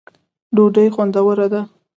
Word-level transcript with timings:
ډوډۍ 0.55 0.87
خوندوره 0.95 1.47
ده. 1.53 1.61